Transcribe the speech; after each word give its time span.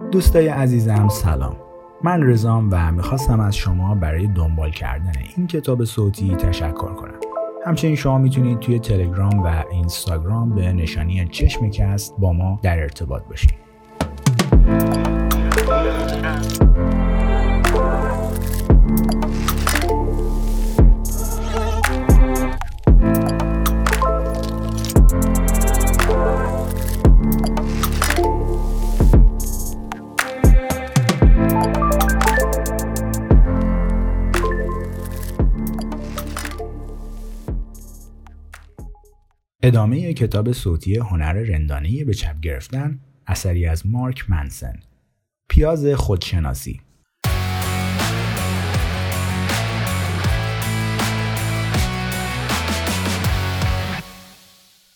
دوستای 0.00 0.48
عزیزم 0.48 1.08
سلام. 1.08 1.56
من 2.02 2.22
رزام 2.30 2.68
و 2.72 2.92
می‌خواستم 2.92 3.40
از 3.40 3.56
شما 3.56 3.94
برای 3.94 4.26
دنبال 4.26 4.70
کردن 4.70 5.12
این 5.36 5.46
کتاب 5.46 5.84
صوتی 5.84 6.36
تشکر 6.36 6.94
کنم. 6.94 7.20
همچنین 7.66 7.94
شما 7.94 8.18
می‌تونید 8.18 8.58
توی 8.58 8.78
تلگرام 8.78 9.42
و 9.42 9.64
اینستاگرام 9.70 10.54
به 10.54 10.72
نشانی 10.72 11.28
چشمکست 11.28 12.14
با 12.18 12.32
ما 12.32 12.60
در 12.62 12.78
ارتباط 12.78 13.22
باشید. 13.22 13.54
ادامه 39.70 40.12
کتاب 40.12 40.52
صوتی 40.52 40.96
هنر 40.96 41.32
رندانه 41.32 42.04
به 42.04 42.14
چپ 42.14 42.40
گرفتن 42.40 43.00
اثری 43.26 43.66
از 43.66 43.86
مارک 43.86 44.30
منسن. 44.30 44.80
پیاز 45.48 45.86
خودشناسی. 45.86 46.80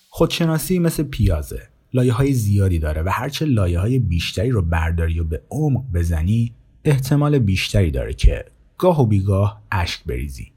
خودشناسی 0.09 0.78
مثل 0.78 1.02
پیازه. 1.02 1.62
لایه 1.92 2.12
های 2.12 2.33
زیادی 2.33 2.78
داره 2.78 3.02
و 3.02 3.09
هرچه 3.09 3.45
لایه 3.45 3.78
های 3.78 3.98
بیشتری 3.98 4.50
رو 4.50 4.62
برداری 4.62 5.20
و 5.20 5.25
به 5.25 5.42
عمق 5.50 5.84
بزنی 5.95 6.55
احتمال 6.84 7.39
بیشتری 7.39 7.91
داره 7.91 8.14
که 8.14 8.45
گاه 8.78 9.02
و 9.02 9.06
بیگاه 9.06 9.62
اشک 9.72 10.05
بریزی. 10.05 10.52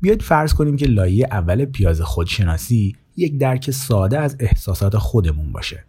بیاید 0.00 0.22
فرض 0.22 0.54
کنیم 0.54 0.76
که 0.76 0.86
لایه 0.86 1.28
اول 1.30 1.64
پیاز 1.64 2.00
خودشناسی 2.00 2.96
یک 3.16 3.38
درک 3.38 3.70
ساده 3.70 4.18
از 4.18 4.36
احساسات 4.40 4.96
خودمون 4.96 5.52
باشه. 5.52 5.84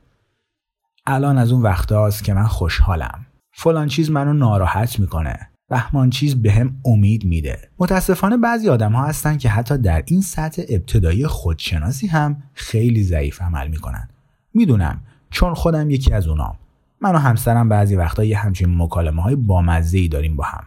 الان 1.05 1.37
از 1.37 1.51
اون 1.51 1.61
وقت 1.61 1.91
هاست 1.91 2.23
که 2.23 2.33
من 2.33 2.47
خوشحالم. 2.47 3.25
فلان 3.53 3.87
چیز 3.87 4.11
منو 4.11 4.33
ناراحت 4.33 4.99
می‌کنه. 4.99 5.49
بهمان 5.69 6.09
چیز 6.09 6.41
به 6.41 6.51
هم 6.51 6.75
امید 6.85 7.25
میده. 7.25 7.69
متاسفانه 7.79 8.37
بعضی 8.37 8.69
آدم 8.69 8.91
ها 8.91 9.05
هستن 9.05 9.37
که 9.37 9.49
حتی 9.49 9.77
در 9.77 10.03
این 10.05 10.21
سطح 10.21 10.61
ابتدایی 10.69 11.27
خودشناسی 11.27 12.07
هم 12.07 12.43
خیلی 12.53 13.03
ضعیف 13.03 13.41
عمل 13.41 13.67
می‌کنن. 13.67 14.09
می‌دونم 14.53 15.01
چون 15.29 15.53
خودم 15.53 15.89
یکی 15.89 16.13
از 16.13 16.27
اونام. 16.27 16.59
من 17.01 17.15
و 17.15 17.17
همسرم 17.17 17.69
بعضی 17.69 17.95
وقتا 17.95 18.23
یه 18.23 18.37
همچین 18.37 18.77
مکالمه 18.77 19.21
های 19.21 19.35
بامزه 19.35 19.97
ای 19.97 20.07
داریم 20.07 20.35
با 20.35 20.43
هم. 20.43 20.63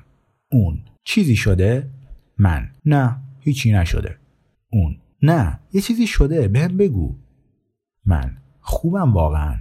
اون 0.53 0.79
چیزی 1.05 1.37
شده؟ 1.37 1.91
من. 2.39 2.71
نه 2.85 3.17
هیچی 3.41 3.73
نشده. 3.73 4.17
اون. 4.73 4.97
نه 5.23 5.61
یه 5.73 5.81
چیزی 5.81 6.07
شده 6.07 6.49
بهم 6.49 6.77
بگو. 6.77 7.17
من 8.05 8.37
خوبم 8.61 9.13
واقعا. 9.13 9.57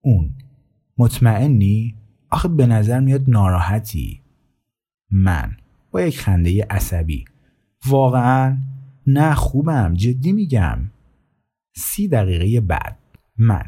اون 0.00 0.34
مطمئنی؟ 0.98 1.94
آخه 2.30 2.48
به 2.48 2.66
نظر 2.66 3.00
میاد 3.00 3.30
ناراحتی. 3.30 4.20
من 5.10 5.56
با 5.90 6.02
یک 6.02 6.20
خنده 6.20 6.66
عصبی. 6.70 7.24
واقعا 7.86 8.58
نه 9.06 9.34
خوبم 9.34 9.94
جدی 9.94 10.32
میگم. 10.32 10.78
سی 11.76 12.08
دقیقه 12.08 12.60
بعد 12.60 12.98
من. 13.38 13.64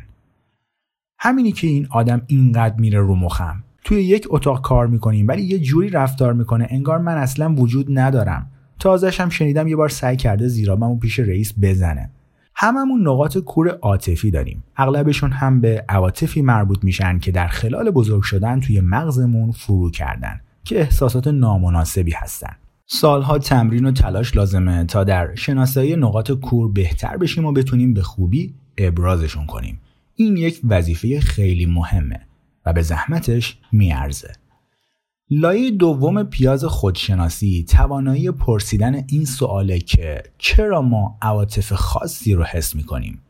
همینی 1.19 1.53
که 1.53 1.67
این 1.67 1.87
آدم 1.91 2.23
اینقدر 2.27 2.81
میره 2.81 3.01
رو 3.01 3.15
مخم. 3.15 3.65
توی 3.85 4.03
یک 4.03 4.27
اتاق 4.31 4.63
کار 4.63 4.87
می‌کنیم 4.87 5.29
ولی 5.29 5.43
یه 5.43 5.59
جوری 5.59 5.91
رفتار 5.91 6.33
می‌کنه 6.33 6.67
انگار 6.71 6.99
من 6.99 7.17
اصلا 7.17 7.55
وجود 7.55 7.99
ندارم. 7.99 8.51
تازش 8.81 9.21
هم 9.21 9.29
شنیدم 9.29 9.69
یه 9.69 9.77
بار 9.77 9.89
سعی 9.89 10.17
کرده 10.17 10.49
زیرابمو 10.49 10.99
پیش 10.99 11.19
رئیس 11.19 11.53
بزنه. 11.63 12.11
هممون 12.55 13.09
نقاط 13.09 13.39
کور 13.39 13.69
عاطفی 13.69 14.31
داریم. 14.31 14.65
اغلبشون 14.77 15.33
هم 15.33 15.61
به 15.61 15.85
عواطفی 15.89 16.43
مربوط 16.43 16.85
میشن 16.85 17.19
که 17.19 17.31
در 17.31 17.47
خلال 17.47 17.91
بزرگ 17.91 18.23
شدن 18.23 18.61
توی 18.61 18.81
مغزمون 18.81 19.51
فرو 19.51 19.91
کردن 19.91 20.41
که 20.65 20.81
احساسات 20.81 21.27
نامناسبی 21.27 22.13
هستن. 22.13 22.57
سالها 22.87 23.39
تمرین 23.39 23.85
و 23.85 23.93
تلاش 23.93 24.37
لازمه 24.37 24.85
تا 24.85 25.05
در 25.05 25.35
شناسایی 25.35 25.97
نقاط 25.97 26.33
کور 26.33 26.73
بهتر 26.73 27.17
بشیم 27.17 27.45
و 27.45 27.53
بتونیم 27.53 27.95
به 27.95 28.03
خوبی 28.03 28.55
ابرازشون 28.79 29.47
کنیم. 29.47 29.81
این 30.17 30.37
یک 30.37 30.61
وظیفه 30.65 31.21
خیلی 31.21 31.67
مهمه 31.67 32.21
و 32.67 32.73
به 32.73 32.83
زحمتش 32.83 33.59
میارزه. 33.73 34.33
لایه 35.33 35.71
دوم 35.71 36.23
پیاز 36.23 36.65
خودشناسی 36.65 37.65
توانایی 37.69 38.31
پرسیدن 38.31 39.05
این 39.09 39.25
سواله 39.25 39.79
که 39.79 40.23
چرا 40.39 40.83
ما 40.83 41.19
عواطف 41.23 41.73
خاصی 41.73 42.35
رو 42.35 42.45
حس 42.45 42.75
می‌کنیم؟ 42.75 43.23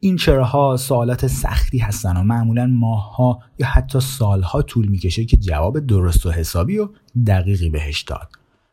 این 0.00 0.16
چراها 0.16 0.76
سوالات 0.76 1.26
سختی 1.26 1.78
هستن 1.78 2.16
و 2.16 2.22
معمولا 2.22 2.66
ماهها 2.66 3.42
یا 3.58 3.66
حتی 3.66 4.00
سالها 4.00 4.62
طول 4.62 4.88
می‌کشه 4.88 5.24
که 5.24 5.36
جواب 5.36 5.78
درست 5.78 6.26
و 6.26 6.30
حسابی 6.30 6.78
و 6.78 6.88
دقیقی 7.26 7.70
بهش 7.70 8.02
داد. 8.02 8.28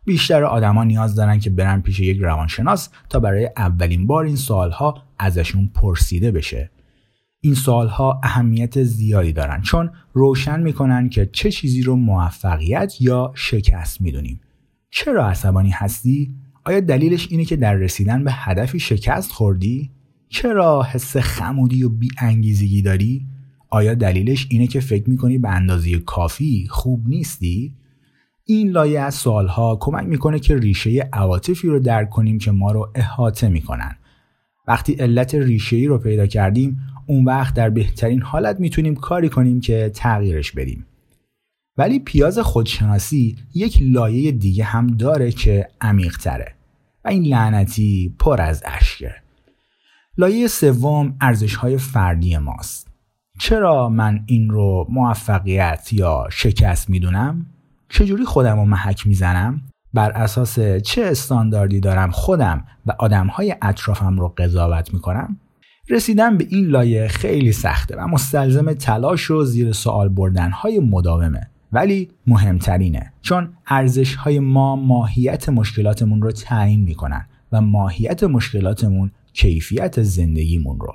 بیشتر 0.05 0.43
آدما 0.43 0.83
نیاز 0.83 1.15
دارن 1.15 1.39
که 1.39 1.49
برن 1.49 1.81
پیش 1.81 1.99
یک 1.99 2.17
روانشناس 2.21 2.89
تا 3.09 3.19
برای 3.19 3.49
اولین 3.57 4.07
بار 4.07 4.25
این 4.25 4.35
سوالها 4.35 5.03
ازشون 5.19 5.69
پرسیده 5.73 6.31
بشه. 6.31 6.71
این 7.45 7.53
سوالها 7.53 8.19
اهمیت 8.23 8.83
زیادی 8.83 9.33
دارن. 9.33 9.61
چون 9.61 9.91
روشن 10.13 10.61
می‌کنن 10.61 11.09
که 11.09 11.29
چه 11.33 11.51
چیزی 11.51 11.81
رو 11.81 11.95
موفقیت 11.95 12.93
یا 12.99 13.31
شکست 13.35 14.01
می‌دونیم. 14.01 14.41
چرا 14.89 15.27
عصبانی 15.27 15.69
هستی؟ 15.69 16.35
آیا 16.63 16.79
دلیلش 16.79 17.27
اینه 17.31 17.45
که 17.45 17.55
در 17.55 17.73
رسیدن 17.73 18.23
به 18.23 18.31
هدفی 18.33 18.79
شکست 18.79 19.31
خوردی؟ 19.31 19.91
چرا 20.29 20.83
حس 20.83 21.17
خمودی 21.17 21.83
و 21.83 21.89
بی 21.89 22.07
انگیزگی 22.17 22.81
داری؟ 22.81 23.25
آیا 23.69 23.93
دلیلش 23.93 24.47
اینه 24.49 24.67
که 24.67 24.79
فکر 24.79 25.09
می‌کنی 25.09 25.37
به 25.37 25.49
اندازه 25.49 25.99
کافی 25.99 26.67
خوب 26.69 27.07
نیستی؟ 27.07 27.75
این 28.45 28.69
لایه 28.69 28.99
از 28.99 29.15
سوالها 29.15 29.77
کمک 29.81 30.05
می‌کنه 30.05 30.39
که 30.39 30.57
ریشه 30.57 31.09
عواطفی 31.13 31.67
رو 31.67 31.79
درک 31.79 32.09
کنیم 32.09 32.37
که 32.37 32.51
ما 32.51 32.71
رو 32.71 32.91
احاطه 32.95 33.49
می‌کنن. 33.49 33.95
وقتی 34.67 34.93
علت 34.93 35.35
ریشه 35.35 35.75
ای 35.75 35.87
رو 35.87 35.97
پیدا 35.97 36.27
کردیم 36.27 36.81
اون 37.05 37.25
وقت 37.25 37.53
در 37.53 37.69
بهترین 37.69 38.21
حالت 38.21 38.59
می‌تونیم 38.59 38.95
کاری 38.95 39.29
کنیم 39.29 39.59
که 39.59 39.91
تغییرش 39.93 40.51
بدیم 40.51 40.85
ولی 41.77 41.99
پیاز 41.99 42.39
خودشناسی 42.39 43.37
یک 43.53 43.77
لایه 43.81 44.31
دیگه 44.31 44.63
هم 44.63 44.87
داره 44.87 45.31
که 45.31 45.67
عمیق 45.81 46.17
تره 46.17 46.55
و 47.05 47.07
این 47.07 47.23
لعنتی 47.23 48.15
پر 48.19 48.41
از 48.41 48.63
اشکه 48.65 49.15
لایه 50.17 50.47
سوم 50.47 51.15
ارزش 51.21 51.55
های 51.55 51.77
فردی 51.77 52.37
ماست 52.37 52.87
چرا 53.39 53.89
من 53.89 54.23
این 54.25 54.49
رو 54.49 54.87
موفقیت 54.89 55.89
یا 55.93 56.27
شکست 56.31 56.89
می‌دونم؟ 56.89 57.45
چجوری 57.89 58.25
خودم 58.25 58.55
رو 58.55 58.65
محک 58.65 59.07
می‌زنم؟ 59.07 59.61
بر 59.95 60.11
اساس 60.11 60.59
چه 60.59 61.05
استانداردی 61.05 61.79
دارم 61.79 62.11
خودم 62.11 62.65
و 62.85 62.93
آدمهای 62.99 63.55
اطرافم 63.61 64.19
رو 64.19 64.33
قضاوت 64.37 64.93
می‌کنم؟ 64.93 65.39
رسیدن 65.89 66.37
به 66.37 66.47
این 66.49 66.65
لایه 66.65 67.07
خیلی 67.07 67.51
سخته 67.51 67.95
و 67.97 68.07
مستلزم 68.07 68.73
تلاش 68.73 69.31
و 69.31 69.43
زیر 69.43 69.71
سوال 69.71 70.09
بردن 70.09 70.51
های 70.51 70.79
مداومه 70.79 71.49
ولی 71.71 72.09
مهمترینه 72.27 73.13
چون 73.21 73.53
ارزش 73.67 74.15
های 74.15 74.39
ما 74.39 74.75
ماهیت 74.75 75.49
مشکلاتمون 75.49 76.21
رو 76.21 76.31
تعیین 76.31 76.83
می‌کنن 76.83 77.25
و 77.51 77.61
ماهیت 77.61 78.23
مشکلاتمون 78.23 79.11
کیفیت 79.33 80.01
زندگیمون 80.01 80.79
رو 80.79 80.93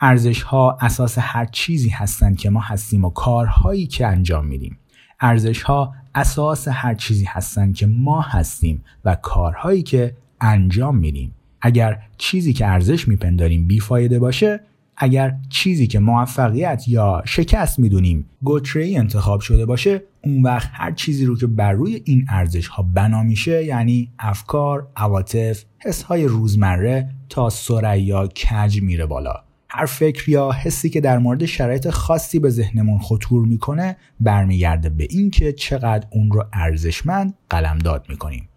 ارزش 0.00 0.42
ها 0.42 0.78
اساس 0.80 1.18
هر 1.20 1.44
چیزی 1.44 1.88
هستند 1.88 2.36
که 2.36 2.50
ما 2.50 2.60
هستیم 2.60 3.04
و 3.04 3.10
کارهایی 3.10 3.86
که 3.86 4.06
انجام 4.06 4.46
میدیم 4.46 4.78
ارزش 5.22 5.62
ها 5.62 5.94
اساس 6.14 6.68
هر 6.68 6.94
چیزی 6.94 7.24
هستند 7.24 7.74
که 7.74 7.86
ما 7.86 8.20
هستیم 8.20 8.84
و 9.04 9.14
کارهایی 9.14 9.82
که 9.82 10.16
انجام 10.40 10.96
میدیم. 10.96 11.34
اگر 11.60 11.98
چیزی 12.18 12.52
که 12.52 12.66
ارزش 12.66 13.08
میپنداریم 13.08 13.66
بیفایده 13.66 14.18
باشه 14.18 14.60
اگر 14.96 15.36
چیزی 15.48 15.86
که 15.86 15.98
موفقیت 15.98 16.88
یا 16.88 17.22
شکست 17.24 17.78
می‌دونیم 17.78 18.26
گتری 18.44 18.96
انتخاب 18.96 19.40
شده 19.40 19.66
باشه 19.66 20.02
اون 20.24 20.42
وقت 20.42 20.70
هر 20.72 20.92
چیزی 20.92 21.24
رو 21.24 21.36
که 21.36 21.46
بر 21.46 21.72
روی 21.72 22.02
این 22.04 22.26
ارزش 22.28 22.66
ها 22.66 22.82
بنا 22.82 23.22
میشه 23.22 23.64
یعنی 23.64 24.08
افکار، 24.18 24.88
عواطف، 24.96 25.64
حس 25.78 26.02
های 26.02 26.24
روزمره 26.24 27.08
تا 27.28 27.50
سریا 27.50 28.26
کج 28.26 28.82
میره 28.82 29.06
بالا. 29.06 29.34
هر 29.74 29.86
فکر 29.86 30.28
یا 30.28 30.52
حسی 30.52 30.90
که 30.90 31.00
در 31.00 31.18
مورد 31.18 31.44
شرایط 31.44 31.90
خاصی 31.90 32.38
به 32.38 32.50
ذهنمون 32.50 32.98
خطور 32.98 33.46
می‌کنه 33.46 33.96
برمیگرده 34.20 34.88
به 34.88 35.06
اینکه 35.10 35.52
چقدر 35.52 36.06
اون 36.10 36.30
رو 36.30 36.44
ارزشمند 36.52 37.34
قلمداد 37.50 38.06
می‌کنیم 38.08 38.48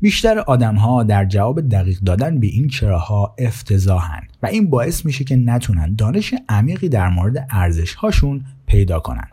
بیشتر 0.00 0.38
آدم 0.38 0.74
ها 0.74 1.02
در 1.02 1.24
جواب 1.24 1.68
دقیق 1.68 1.98
دادن 1.98 2.40
به 2.40 2.46
این 2.46 2.68
چراها 2.68 3.34
افتضاحن 3.38 4.22
و 4.42 4.46
این 4.46 4.70
باعث 4.70 5.06
میشه 5.06 5.24
که 5.24 5.36
نتونن 5.36 5.94
دانش 5.94 6.34
عمیقی 6.48 6.88
در 6.88 7.08
مورد 7.08 7.46
ارزش 7.50 7.94
هاشون 7.94 8.44
پیدا 8.66 9.00
کنن. 9.00 9.28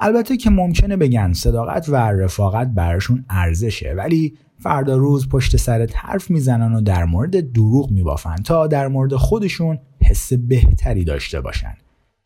البته 0.00 0.36
که 0.36 0.50
ممکنه 0.50 0.96
بگن 0.96 1.32
صداقت 1.32 1.88
و 1.88 1.96
رفاقت 1.96 2.68
براشون 2.68 3.24
ارزشه 3.30 3.94
ولی 3.96 4.38
فردا 4.58 4.96
روز 4.96 5.28
پشت 5.28 5.56
سرت 5.56 5.96
حرف 5.96 6.30
می‌زنن 6.30 6.74
و 6.74 6.80
در 6.80 7.04
مورد 7.04 7.52
دروغ 7.52 7.90
میبافن 7.90 8.36
تا 8.36 8.66
در 8.66 8.88
مورد 8.88 9.14
خودشون 9.14 9.78
حس 10.02 10.32
بهتری 10.32 11.04
داشته 11.04 11.40
باشن. 11.40 11.74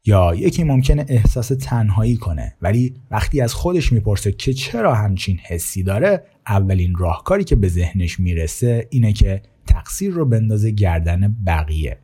یا 0.05 0.35
یکی 0.35 0.65
ممکنه 0.65 1.07
احساس 1.09 1.49
تنهایی 1.49 2.17
کنه 2.17 2.57
ولی 2.63 2.95
وقتی 3.11 3.41
از 3.41 3.55
خودش 3.55 3.93
می‌پرسه 3.93 4.33
که 4.33 4.53
چرا 4.53 4.95
همچین 4.95 5.39
حسی 5.39 5.83
داره 5.83 6.25
اولین 6.47 6.95
راهکاری 6.95 7.45
که 7.45 7.57
به 7.57 7.69
ذهنش 7.69 8.21
می‌رسه 8.21 8.89
اینه 8.91 9.13
که 9.13 9.43
تقصیر 9.67 10.13
رو 10.13 10.25
بندازه 10.25 10.71
گردن 10.71 11.37
بقیه. 11.47 11.99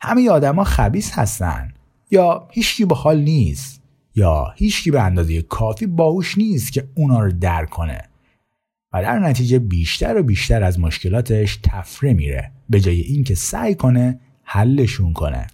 همه 0.00 0.30
آدما 0.30 0.64
خبیس 0.64 1.12
هستن. 1.14 1.72
یا 2.10 2.48
هیچکی 2.50 2.84
به 2.84 2.94
حال 2.94 3.20
نیست. 3.20 3.82
یا 4.14 4.46
هیچکی 4.56 4.90
به 4.90 5.02
اندازه 5.02 5.42
کافی 5.42 5.86
باهوش 5.86 6.38
نیست 6.38 6.72
که 6.72 6.88
اونا 6.94 7.20
رو 7.20 7.32
در 7.32 7.64
کنه. 7.64 8.00
و 8.92 9.02
در 9.02 9.18
نتیجه 9.18 9.58
بیشتر 9.58 10.16
و 10.16 10.22
بیشتر 10.22 10.62
از 10.62 10.80
مشکلاتش 10.80 11.58
تفره 11.62 12.12
میره. 12.12 12.50
به 12.70 12.80
جای 12.80 13.00
اینکه 13.00 13.34
سعی 13.34 13.74
کنه 13.74 14.20
حلشون 14.42 15.12
کنه. 15.12 15.46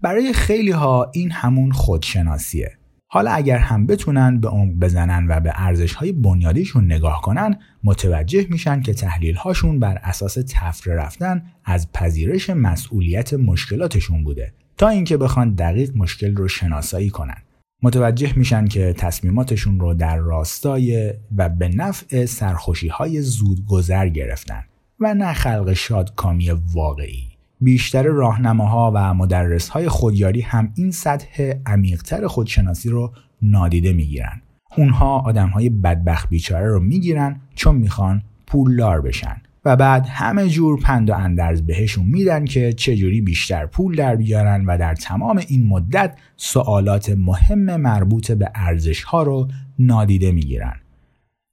برای 0.00 0.32
خیلی 0.32 0.70
ها 0.70 1.10
این 1.14 1.30
همون 1.30 1.72
خودشناسیه. 1.72 2.76
حالا 3.06 3.30
اگر 3.30 3.58
هم 3.58 3.86
بتونن 3.86 4.40
به 4.40 4.48
عمق 4.48 4.74
بزنن 4.74 5.26
و 5.28 5.40
به 5.40 5.52
ارزش 5.54 5.94
های 5.94 6.12
بنیادیشون 6.12 6.84
نگاه 6.84 7.20
کنن 7.22 7.58
متوجه 7.84 8.46
میشن 8.50 8.82
که 8.82 8.94
تحلیل 8.94 9.34
هاشون 9.34 9.78
بر 9.78 9.98
اساس 10.02 10.38
تفره 10.48 10.94
رفتن 10.94 11.42
از 11.64 11.92
پذیرش 11.92 12.50
مسئولیت 12.50 13.34
مشکلاتشون 13.34 14.24
بوده. 14.24 14.52
تا 14.76 14.88
اینکه 14.88 15.16
بخوان 15.16 15.54
دقیق 15.54 15.96
مشکل 15.96 16.36
رو 16.36 16.48
شناسایی 16.48 17.10
کنن. 17.10 17.42
متوجه 17.82 18.38
میشن 18.38 18.66
که 18.66 18.92
تصمیماتشون 18.92 19.80
رو 19.80 19.94
در 19.94 20.16
راستای 20.16 21.14
و 21.36 21.48
به 21.48 21.68
نفع 21.68 22.24
سرخوشی 22.24 22.88
های 22.88 23.22
زود 23.22 23.66
گذر 23.66 24.08
گرفتن 24.08 24.64
و 25.00 25.14
نه 25.14 25.32
خلق 25.32 25.72
شادکامی 25.72 26.50
واقعی 26.50 27.30
بیشتر 27.60 28.02
راهنماها 28.02 28.92
و 28.94 29.14
مدرسهای 29.14 29.88
خودیاری 29.88 30.40
هم 30.40 30.72
این 30.76 30.90
سطح 30.90 31.52
عمیقتر 31.66 32.26
خودشناسی 32.26 32.88
رو 32.88 33.12
نادیده 33.42 33.92
می‌گیرن. 33.92 34.42
اونها 34.76 35.20
آدمهای 35.20 35.68
بدبخت 35.68 36.28
بیچاره 36.28 36.66
رو 36.66 36.80
می‌گیرن 36.80 37.40
چون 37.54 37.76
می‌خوان 37.76 38.22
پولدار 38.46 39.00
بشن 39.00 39.42
و 39.64 39.76
بعد 39.76 40.06
همه 40.06 40.48
جور 40.48 40.80
پند 40.80 41.10
و 41.10 41.14
اندرز 41.14 41.62
بهشون 41.62 42.06
میدن 42.06 42.44
که 42.44 42.72
چجوری 42.72 43.20
بیشتر 43.20 43.66
پول 43.66 43.96
در 43.96 44.16
بیارن 44.16 44.64
و 44.64 44.78
در 44.78 44.94
تمام 44.94 45.42
این 45.48 45.66
مدت 45.66 46.18
سوالات 46.36 47.10
مهم 47.10 47.76
مربوط 47.76 48.30
به 48.32 48.50
ارزش 48.54 49.02
ها 49.02 49.22
رو 49.22 49.48
نادیده 49.78 50.32
می‌گیرن. 50.32 50.76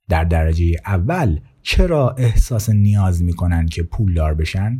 در 0.10 0.24
درجه 0.24 0.76
اول 0.86 1.40
چرا 1.62 2.10
احساس 2.10 2.70
نیاز 2.70 3.24
می‌کنن 3.24 3.66
که 3.66 3.84
پولدار 3.84 4.34
بشن؟ 4.34 4.80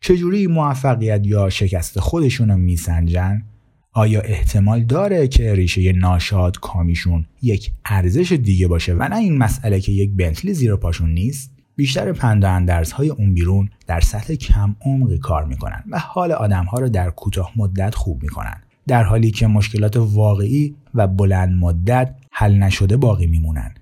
چجوری 0.00 0.46
موفقیت 0.46 1.26
یا 1.26 1.50
شکست 1.50 2.00
خودشون 2.00 2.50
رو 2.50 2.56
میسنجن؟ 2.56 3.42
آیا 3.92 4.20
احتمال 4.20 4.84
داره 4.84 5.28
که 5.28 5.54
ریشه 5.54 5.92
ناشاد 5.92 6.60
کامیشون 6.60 7.26
یک 7.42 7.72
ارزش 7.84 8.32
دیگه 8.32 8.68
باشه 8.68 8.94
و 8.94 9.08
نه 9.08 9.16
این 9.16 9.38
مسئله 9.38 9.80
که 9.80 9.92
یک 9.92 10.10
بنتلی 10.16 10.54
زیر 10.54 10.76
پاشون 10.76 11.10
نیست؟ 11.10 11.57
بیشتر 11.78 12.12
پند 12.12 12.70
های 12.70 13.08
اون 13.08 13.34
بیرون 13.34 13.70
در 13.86 14.00
سطح 14.00 14.34
کم 14.34 14.76
عمقی 14.80 15.18
کار 15.18 15.44
می‌کنن 15.44 15.84
و 15.90 15.98
حال 15.98 16.32
آدمها 16.32 16.78
رو 16.78 16.88
در 16.88 17.10
کوتاه 17.10 17.52
مدت 17.56 17.94
خوب 17.94 18.22
می‌کنن 18.22 18.62
در 18.86 19.02
حالی 19.02 19.30
که 19.30 19.46
مشکلات 19.46 19.96
واقعی 19.96 20.76
و 20.94 21.06
بلند 21.06 21.56
مدت 21.58 22.14
حل 22.30 22.54
نشده 22.54 22.96
باقی 22.96 23.26
میمونن 23.26 23.74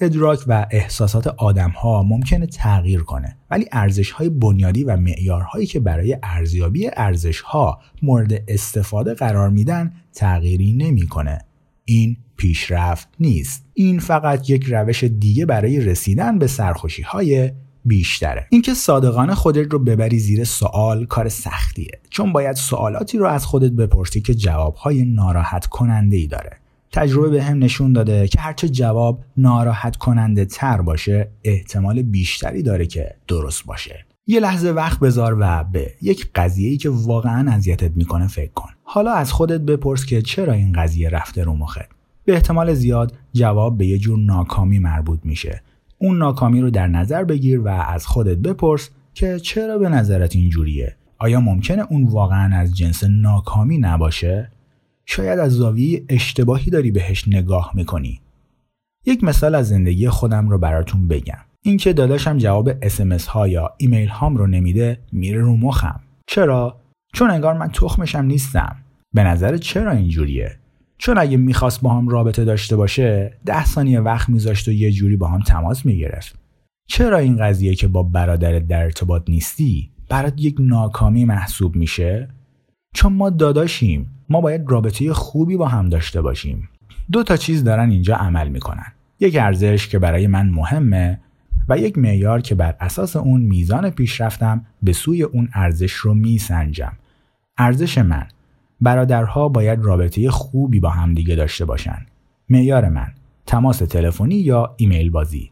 ادراک 0.00 0.44
و 0.46 0.66
احساسات 0.70 1.26
آدم 1.26 1.70
ها 1.70 2.02
ممکنه 2.02 2.46
تغییر 2.46 3.00
کنه 3.00 3.36
ولی 3.50 3.66
ارزش 3.72 4.10
های 4.10 4.28
بنیادی 4.28 4.84
و 4.84 4.96
معیارهایی 4.96 5.66
که 5.66 5.80
برای 5.80 6.16
ارزیابی 6.22 6.90
ارزش 6.96 7.40
ها 7.40 7.80
مورد 8.02 8.32
استفاده 8.48 9.14
قرار 9.14 9.50
میدن 9.50 9.92
تغییری 10.14 10.72
نمی‌کنه. 10.72 11.38
این 11.84 12.16
پیشرفت 12.36 13.08
نیست. 13.20 13.64
این 13.74 13.98
فقط 13.98 14.50
یک 14.50 14.64
روش 14.64 15.04
دیگه 15.04 15.46
برای 15.46 15.80
رسیدن 15.80 16.38
به 16.38 16.46
سرخوشی 16.46 17.02
های 17.02 17.50
بیشتره. 17.84 18.46
اینکه 18.50 18.74
صادقانه 18.74 19.34
خودت 19.34 19.72
رو 19.72 19.78
ببری 19.78 20.18
زیر 20.18 20.44
سوال 20.44 21.06
کار 21.06 21.28
سختیه. 21.28 22.00
چون 22.10 22.32
باید 22.32 22.56
سوالاتی 22.56 23.18
رو 23.18 23.26
از 23.26 23.46
خودت 23.46 23.72
بپرسی 23.72 24.20
که 24.20 24.34
جوابهای 24.34 25.04
ناراحت 25.04 25.66
کننده 25.66 26.16
ای 26.16 26.26
داره. 26.26 26.58
تجربه 26.92 27.28
به 27.28 27.42
هم 27.42 27.58
نشون 27.58 27.92
داده 27.92 28.28
که 28.28 28.40
هرچه 28.40 28.68
جواب 28.68 29.24
ناراحت 29.36 29.96
کننده 29.96 30.44
تر 30.44 30.82
باشه 30.82 31.30
احتمال 31.44 32.02
بیشتری 32.02 32.62
داره 32.62 32.86
که 32.86 33.14
درست 33.28 33.66
باشه. 33.66 34.06
یه 34.26 34.40
لحظه 34.40 34.70
وقت 34.70 35.00
بذار 35.00 35.36
و 35.40 35.64
به 35.64 35.92
یک 36.02 36.30
قضیه 36.34 36.70
ای 36.70 36.76
که 36.76 36.90
واقعا 36.90 37.50
اذیتت 37.50 37.96
می‌کنه 37.96 38.28
فکر 38.28 38.52
کن. 38.52 38.70
حالا 38.82 39.12
از 39.12 39.32
خودت 39.32 39.60
بپرس 39.60 40.04
که 40.04 40.22
چرا 40.22 40.52
این 40.52 40.72
قضیه 40.72 41.08
رفته 41.08 41.44
رو 41.44 41.54
مخت. 41.54 41.88
به 42.24 42.32
احتمال 42.32 42.74
زیاد 42.74 43.14
جواب 43.32 43.78
به 43.78 43.86
یه 43.86 43.98
جور 43.98 44.18
ناکامی 44.18 44.78
مربوط 44.78 45.20
میشه. 45.24 45.62
اون 45.98 46.18
ناکامی 46.18 46.60
رو 46.60 46.70
در 46.70 46.86
نظر 46.86 47.24
بگیر 47.24 47.60
و 47.60 47.68
از 47.68 48.06
خودت 48.06 48.36
بپرس 48.36 48.90
که 49.14 49.38
چرا 49.38 49.78
به 49.78 49.88
نظرت 49.88 50.36
اینجوریه 50.36 50.96
آیا 51.18 51.40
ممکنه 51.40 51.86
اون 51.90 52.04
واقعا 52.04 52.56
از 52.56 52.76
جنس 52.76 53.04
ناکامی 53.04 53.78
نباشه؟ 53.78 54.50
شاید 55.06 55.38
از 55.38 55.52
زاویه 55.52 56.04
اشتباهی 56.08 56.70
داری 56.70 56.90
بهش 56.90 57.28
نگاه 57.28 57.72
می‌کنی. 57.74 58.20
یک 59.06 59.24
مثال 59.24 59.54
از 59.54 59.68
زندگی 59.68 60.08
خودم 60.08 60.48
رو 60.48 60.58
براتون 60.58 61.08
بگم. 61.08 61.44
اینکه 61.64 61.92
داداشم 61.92 62.38
جواب 62.38 62.70
اسمس 62.82 63.26
ها 63.26 63.48
یا 63.48 63.74
ایمیل 63.76 64.08
هام 64.08 64.36
رو 64.36 64.46
نمیده 64.46 64.98
میره 65.12 65.40
رو 65.40 65.56
مخم. 65.56 66.00
چرا؟ 66.26 66.80
چون 67.14 67.30
انگار 67.30 67.54
من 67.54 67.68
تخمشم 67.68 68.24
نیستم. 68.24 68.76
به 69.14 69.24
نظر 69.24 69.56
چرا 69.56 69.90
اینجوریه؟ 69.90 70.58
چون 70.98 71.18
اگه 71.18 71.36
می‌خواست 71.36 71.82
با 71.82 71.94
هم 71.94 72.08
رابطه 72.08 72.44
داشته 72.44 72.76
باشه 72.76 73.38
ده 73.46 73.64
ثانیه 73.64 74.00
وقت 74.00 74.28
میذاشت 74.28 74.68
و 74.68 74.72
یه 74.72 74.90
جوری 74.90 75.16
با 75.16 75.28
هم 75.28 75.40
تماس 75.40 75.86
می‌گرفت. 75.86 76.38
چرا 76.88 77.18
این 77.18 77.36
قضیه 77.36 77.74
که 77.74 77.88
با 77.88 78.02
برادرت 78.02 78.68
در 78.68 78.82
ارتباط 78.82 79.22
نیستی 79.28 79.90
برات 80.08 80.34
یک 80.36 80.56
ناکامی 80.58 81.24
محسوب 81.24 81.76
میشه؟ 81.76 82.28
چون 82.94 83.12
ما 83.12 83.30
داداشیم 83.30 84.10
ما 84.28 84.40
باید 84.40 84.70
رابطه 84.70 85.12
خوبی 85.12 85.56
با 85.56 85.68
هم 85.68 85.88
داشته 85.88 86.22
باشیم. 86.22 86.68
دو 87.12 87.22
تا 87.22 87.36
چیز 87.36 87.64
دارن 87.64 87.90
اینجا 87.90 88.16
عمل 88.16 88.48
می‌کنن. 88.48 88.92
یک 89.20 89.36
ارزش 89.36 89.88
که 89.88 89.98
برای 89.98 90.26
من 90.26 90.48
مهمه 90.48 91.20
و 91.68 91.78
یک 91.78 91.98
معیار 91.98 92.40
که 92.40 92.54
بر 92.54 92.76
اساس 92.80 93.16
اون 93.16 93.40
میزان 93.40 93.90
پیشرفتم 93.90 94.66
به 94.82 94.92
سوی 94.92 95.22
اون 95.22 95.48
ارزش 95.54 95.92
رو 95.92 96.14
میسنجم. 96.14 96.92
ارزش 97.58 97.98
من 97.98 98.26
برادرها 98.80 99.48
باید 99.48 99.78
رابطه 99.82 100.30
خوبی 100.30 100.80
با 100.80 100.90
هم 100.90 101.14
دیگه 101.14 101.34
داشته 101.34 101.64
باشن. 101.64 102.06
معیار 102.48 102.88
من 102.88 103.12
تماس 103.46 103.78
تلفنی 103.78 104.34
یا 104.34 104.74
ایمیل 104.76 105.10
بازی. 105.10 105.50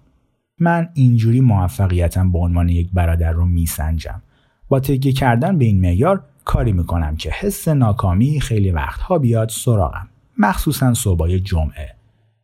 من 0.59 0.89
اینجوری 0.95 1.41
موفقیتم 1.41 2.33
به 2.33 2.39
عنوان 2.39 2.69
یک 2.69 2.91
برادر 2.93 3.33
رو 3.33 3.47
میسنجم. 3.47 4.23
با 4.69 4.81
تکیه 4.81 5.13
کردن 5.13 5.59
به 5.59 5.65
این 5.65 5.81
معیار 5.81 6.25
کاری 6.45 6.73
می‌کنم 6.73 7.17
که 7.17 7.31
حس 7.31 7.69
ناکامی 7.69 8.41
خیلی 8.41 8.71
وقتها 8.71 9.19
بیاد 9.19 9.49
سراغم. 9.49 10.09
مخصوصا 10.39 10.95
صبحای 10.95 11.41
جمعه. 11.41 11.95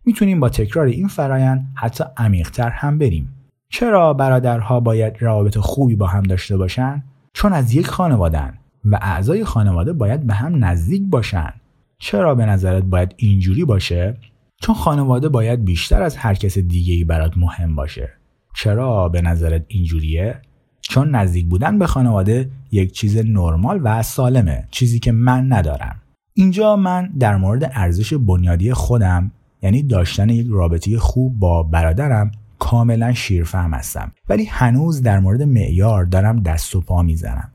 می‌تونیم 0.04 0.40
با 0.40 0.48
تکرار 0.48 0.86
این 0.86 1.08
فرایند 1.08 1.72
حتی 1.74 2.04
عمیقتر 2.16 2.70
هم 2.70 2.98
بریم. 2.98 3.32
چرا 3.78 4.14
برادرها 4.14 4.80
باید 4.80 5.22
روابط 5.22 5.58
خوبی 5.58 5.96
با 5.96 6.06
هم 6.06 6.22
داشته 6.22 6.56
باشن؟ 6.56 7.04
چون 7.32 7.52
از 7.52 7.74
یک 7.74 7.86
خانوادن 7.86 8.54
و 8.84 8.98
اعضای 9.02 9.44
خانواده 9.44 9.92
باید 9.92 10.26
به 10.26 10.34
هم 10.34 10.64
نزدیک 10.64 11.02
باشن. 11.10 11.52
چرا 11.98 12.34
به 12.34 12.46
نظرت 12.46 12.82
باید 12.82 13.14
اینجوری 13.16 13.64
باشه؟ 13.64 14.16
چون 14.60 14.74
خانواده 14.74 15.28
باید 15.28 15.64
بیشتر 15.64 16.02
از 16.02 16.16
هر 16.16 16.34
کس 16.34 16.58
دیگه 16.58 16.94
ای 16.94 17.04
برات 17.04 17.38
مهم 17.38 17.74
باشه. 17.74 18.08
چرا 18.54 19.08
به 19.08 19.20
نظرت 19.20 19.64
اینجوریه؟ 19.68 20.40
چون 20.80 21.10
نزدیک 21.10 21.46
بودن 21.46 21.78
به 21.78 21.86
خانواده 21.86 22.50
یک 22.72 22.92
چیز 22.92 23.16
نرمال 23.16 23.80
و 23.82 24.02
سالمه 24.02 24.68
چیزی 24.70 24.98
که 24.98 25.12
من 25.12 25.52
ندارم. 25.52 25.96
اینجا 26.34 26.76
من 26.76 27.10
در 27.18 27.36
مورد 27.36 27.70
ارزش 27.74 28.14
بنیادی 28.14 28.72
خودم 28.72 29.30
یعنی 29.62 29.82
داشتن 29.82 30.28
یک 30.28 30.46
رابطه 30.50 30.98
خوب 30.98 31.38
با 31.38 31.62
برادرم 31.62 32.30
کاملا 32.70 33.12
شیرفهم 33.12 33.74
هستم. 33.74 34.12
ولی 34.28 34.44
هنوز 34.44 35.02
در 35.02 35.18
مورد 35.18 35.42
معیار 35.42 36.04
دارم 36.04 36.42
دست 36.42 36.76
و 36.76 36.80
پا 36.80 37.02
می‌زنم. 37.02 37.48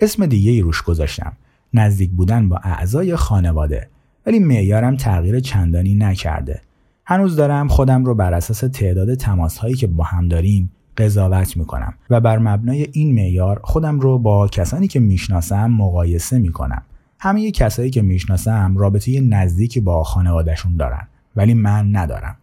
اسم 0.00 0.26
دیگه 0.26 0.50
ای 0.50 0.60
روش 0.60 0.82
گذاشتم. 0.82 1.32
نزدیک 1.74 2.10
بودن 2.10 2.48
با 2.48 2.56
اعضای 2.56 3.16
خانواده. 3.16 3.88
ولی 4.26 4.38
معیارم 4.38 4.96
تغییر 4.96 5.40
چندانی 5.40 5.94
نکرده. 5.94 6.60
هنوز 7.06 7.36
دارم 7.36 7.68
خودم 7.68 8.04
رو 8.04 8.14
بر 8.14 8.34
اساس 8.34 8.60
تعداد 8.60 9.14
تماس 9.14 9.58
هایی 9.58 9.74
که 9.74 9.86
با 9.86 10.04
هم 10.04 10.28
داریم 10.28 10.72
قضاوت 10.96 11.56
می‌کنم 11.56 11.94
و 12.10 12.20
بر 12.20 12.38
مبنای 12.38 12.86
این 12.92 13.14
معیار 13.14 13.60
خودم 13.64 14.00
رو 14.00 14.18
با 14.18 14.48
کسانی 14.48 14.88
که 14.88 15.00
می‌شناسم 15.00 15.66
مقایسه 15.66 16.38
می‌کنم. 16.38 16.82
همه 17.20 17.50
کسایی 17.50 17.90
که 17.90 18.02
می‌شناسم 18.02 18.76
رابطه 18.76 19.20
نزدیکی 19.20 19.80
با 19.80 20.04
خانوادهشون 20.04 20.76
دارن. 20.76 21.08
ولی 21.36 21.54
من 21.54 21.96
ندارم. 21.96 22.36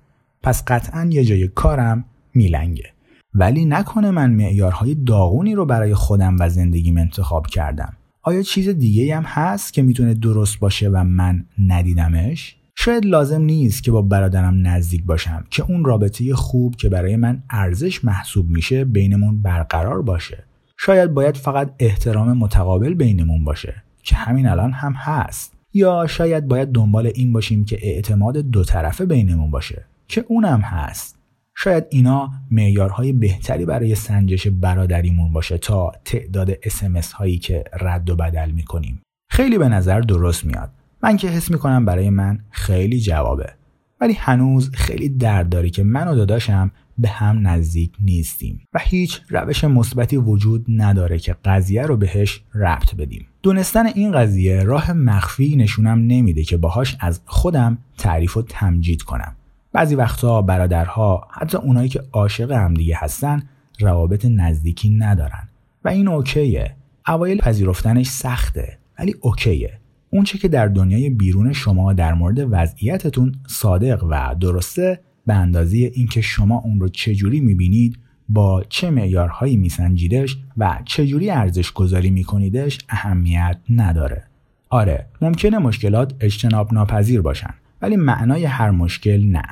پس 0.44 0.64
قطعا 0.68 1.10
یه 1.12 1.26
جای 1.26 1.48
کارم 1.48 2.06
میلنگه 2.34 2.86
ولی 3.34 3.66
نکنه 3.66 4.12
من 4.12 4.32
معیارهای 4.32 4.96
داغونی 4.96 5.56
رو 5.56 5.66
برای 5.66 5.94
خودم 5.94 6.36
و 6.40 6.50
زندگیم 6.50 6.98
انتخاب 6.98 7.48
کردم 7.48 7.94
آیا 8.24 8.42
چیز 8.42 8.70
دیگه 8.70 9.16
هم 9.16 9.24
هست 9.24 9.74
که 9.74 9.82
می‌تونه 9.82 10.14
درست 10.14 10.60
باشه 10.60 10.90
و 10.90 11.04
من 11.04 11.46
ندیدمش؟ 11.68 12.56
شاید 12.76 13.06
لازم 13.06 13.42
نیست 13.42 13.84
که 13.84 13.92
با 13.92 14.02
برادرم 14.02 14.68
نزدیک 14.68 15.06
باشم 15.06 15.46
که 15.50 15.64
اون 15.64 15.86
رابطه 15.86 16.36
خوب 16.36 16.76
که 16.76 16.90
برای 16.90 17.16
من 17.16 17.44
ارزش 17.50 18.06
محسوب 18.06 18.50
میشه 18.50 18.86
بینمون 18.86 19.42
برقرار 19.42 20.02
باشه. 20.02 20.44
شاید 20.78 21.14
باید 21.14 21.38
فقط 21.38 21.74
احترام 21.80 22.38
متقابل 22.38 22.94
بینمون 22.94 23.44
باشه 23.44 23.84
که 24.04 24.16
همین 24.16 24.48
الان 24.48 24.72
هم 24.72 24.94
هست. 24.94 25.54
یا 25.74 26.08
شاید 26.08 26.48
باید 26.48 26.72
دنبال 26.72 27.12
این 27.16 27.34
باشیم 27.34 27.66
که 27.66 27.78
اعتماد 27.82 28.38
دو 28.38 28.64
طرفه 28.64 29.06
بینمون 29.06 29.52
باشه 29.52 29.86
که 30.10 30.26
اونم 30.28 30.62
هست. 30.62 31.20
شاید 31.56 31.86
اینا 31.90 32.32
معیارهای 32.52 33.14
بهتری 33.14 33.66
برای 33.66 33.96
سنجش 33.96 34.48
برادریمون 34.48 35.34
باشه 35.34 35.58
تا 35.58 35.92
تعداد 36.06 36.52
اسمس 36.64 37.12
هایی 37.12 37.38
که 37.38 37.64
رد 37.82 38.10
و 38.10 38.16
بدل 38.16 38.52
می‌کنیم. 38.52 39.02
خیلی 39.30 39.58
به 39.58 39.70
نظر 39.70 40.02
درست 40.02 40.46
میاد. 40.46 40.72
من 41.04 41.18
که 41.18 41.28
حس 41.28 41.52
می‌کنم 41.52 41.86
برای 41.86 42.10
من 42.10 42.40
خیلی 42.50 43.00
جوابه. 43.00 43.54
ولی 44.02 44.14
هنوز 44.14 44.72
خیلی 44.74 45.10
درد 45.10 45.50
داری 45.50 45.70
که 45.70 45.84
من 45.84 46.08
و 46.08 46.16
داداشم 46.16 46.72
به 46.98 47.10
هم 47.10 47.48
نزدیک 47.48 47.94
نیستیم 48.02 48.62
و 48.74 48.80
هیچ 48.82 49.22
روش 49.30 49.64
مثبتی 49.64 50.18
وجود 50.18 50.66
نداره 50.70 51.20
که 51.20 51.36
قضیه 51.46 51.82
رو 51.82 51.98
بهش 51.98 52.44
ربط 52.56 52.96
بدیم. 52.96 53.28
دونستن 53.44 53.86
این 53.86 54.12
قضیه 54.12 54.64
راه 54.64 54.94
مخفی 54.94 55.56
نشونم 55.56 56.00
نمیده 56.00 56.44
که 56.44 56.58
باهاش 56.58 56.98
از 57.00 57.22
خودم 57.26 57.78
تعریف 57.98 58.38
و 58.38 58.42
تمجید 58.42 59.02
کنم. 59.02 59.36
بعضی 59.74 59.96
وقتها 59.96 60.42
برادرها 60.42 61.28
حتی 61.32 61.58
اونایی 61.58 61.90
که 61.90 62.04
عاشق 62.12 62.52
همدیگه 62.52 62.96
هستن 62.98 63.44
روابط 63.80 64.26
نزدیکی 64.30 64.90
ندارن. 64.90 65.50
و 65.84 65.90
این 65.90 66.08
اوکیه. 66.08 66.76
اوایل 67.08 67.38
پذیرفتنش 67.38 68.08
سخته 68.08 68.78
ولی 69.00 69.16
اوکیه. 69.22 69.80
اونچه 70.10 70.38
که 70.38 70.48
در 70.48 70.68
دنیای 70.68 71.10
بیرون 71.10 71.54
شما 71.54 71.94
در 71.94 72.14
مورد 72.14 72.48
وضعیتتون 72.52 73.36
صادق 73.48 74.04
و 74.10 74.36
درسته 74.40 75.00
به 75.28 75.34
اندازه 75.34 75.78
اینکه 75.78 76.22
شما 76.22 76.58
اون 76.58 76.80
رو 76.80 76.90
چجوری 76.90 77.40
می‌بینید 77.40 78.00
با 78.30 78.64
چه 78.70 78.90
معیارهایی 78.90 79.58
میسنجیدش 79.58 80.38
و 80.58 80.80
چجوری 80.86 81.30
ارزش 81.30 81.72
گذاری 81.72 82.10
میکنیدش 82.10 82.78
اهمیت 82.90 83.58
نداره. 83.70 84.24
آره 84.70 85.06
ممکنه 85.22 85.58
مشکلات 85.58 86.14
اجتناب 86.20 86.74
ناپذیر 86.74 87.22
باشن. 87.22 87.54
ولی 87.82 87.96
معنای 87.96 88.46
هر 88.46 88.72
مشکل 88.72 89.26
نه. 89.26 89.44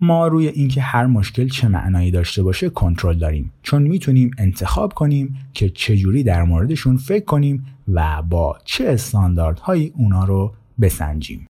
ما 0.00 0.26
روی 0.26 0.48
اینکه 0.48 0.80
هر 0.80 1.06
مشکل 1.06 1.48
چه 1.48 1.68
معنایی 1.68 2.10
داشته 2.10 2.42
باشه 2.42 2.70
کنترل 2.70 3.18
داریم. 3.18 3.52
چون 3.62 3.82
می‌تونیم 3.82 4.30
انتخاب 4.38 4.92
کنیم 4.94 5.36
که 5.54 5.68
چجوری 5.68 6.22
در 6.22 6.42
موردشون 6.42 6.96
فکر 6.96 7.24
کنیم 7.24 7.66
و 7.88 8.22
با 8.22 8.58
چه 8.64 8.88
استانداردهایی 8.88 9.92
اونا 9.96 10.24
رو 10.24 10.54
بسنجیم. 10.80 11.46